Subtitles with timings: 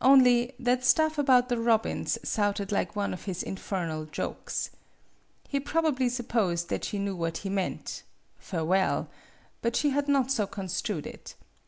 [0.00, 4.70] Only, that stuff about the robins sounded like one of his infernal jokes.
[5.46, 8.02] He probably supposed that she knew what he meant
[8.36, 9.06] farewell;
[9.62, 11.36] but she had not so con strued it.